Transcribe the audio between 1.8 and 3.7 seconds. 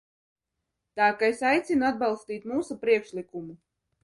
atbalstīt mūsu priekšlikumu.